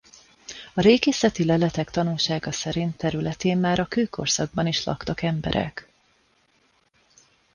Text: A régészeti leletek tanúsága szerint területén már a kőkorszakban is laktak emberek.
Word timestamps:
A 0.73 0.81
régészeti 0.81 1.45
leletek 1.45 1.89
tanúsága 1.91 2.51
szerint 2.51 2.97
területén 2.97 3.57
már 3.57 3.79
a 3.79 3.85
kőkorszakban 3.85 4.67
is 4.67 4.83
laktak 4.83 5.21
emberek. 5.21 5.89